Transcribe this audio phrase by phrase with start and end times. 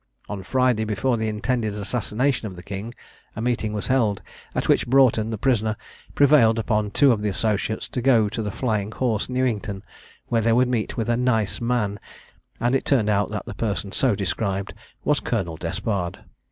[0.27, 2.95] On the Friday before the intended assassination of the King,
[3.35, 4.23] a meeting was held,
[4.55, 5.75] at which Broughton, the prisoner,
[6.15, 9.83] prevailed upon two of the associates to go to the Flying Horse, Newington,
[10.25, 11.99] where they would meet with a "nice man,"
[12.59, 16.17] and it turned out that the person so described was Colonel Despard.